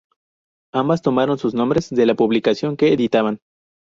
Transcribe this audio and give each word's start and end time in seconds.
Ambas 0.73 1.03
tomaron 1.03 1.37
sus 1.37 1.53
nombres 1.53 1.91
de 1.91 2.07
la 2.07 2.15
publicación 2.15 2.75
que 2.75 2.91
editaban. 2.91 3.37